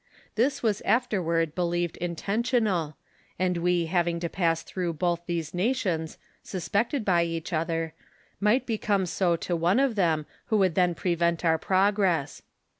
[0.33, 2.97] This was afterward believed intentional,
[3.37, 7.93] and we having to pass through both these nations suspected by each other,
[8.39, 12.41] might become so to one of them who would then prevent our progress.